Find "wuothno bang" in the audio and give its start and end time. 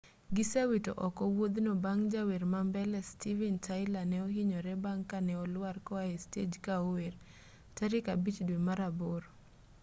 1.35-2.03